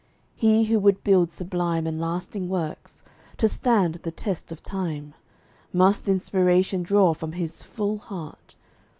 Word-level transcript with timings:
He 0.35 0.63
who 0.63 0.79
would 0.79 1.03
build 1.03 1.29
sublime 1.29 1.85
And 1.85 2.01
lasting 2.01 2.49
works, 2.49 3.03
to 3.37 3.47
stand 3.47 3.99
the 4.01 4.09
test 4.09 4.51
of 4.51 4.63
time, 4.63 5.13
Must 5.71 6.09
inspiration 6.09 6.81
draw 6.81 7.13
from 7.13 7.33
his 7.33 7.61
full 7.61 7.99
heart. 7.99 8.55